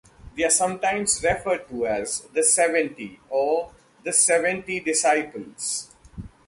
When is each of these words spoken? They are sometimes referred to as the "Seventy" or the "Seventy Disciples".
They 0.35 0.43
are 0.45 0.49
sometimes 0.49 1.23
referred 1.23 1.69
to 1.69 1.85
as 1.85 2.21
the 2.33 2.41
"Seventy" 2.41 3.19
or 3.29 3.71
the 4.03 4.11
"Seventy 4.11 4.79
Disciples". 4.79 5.91